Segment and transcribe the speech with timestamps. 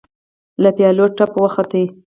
[0.61, 1.71] له پيالو تپ خوت.